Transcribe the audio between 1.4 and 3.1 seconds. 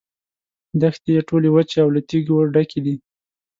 وچې او له تیږو ډکې دي.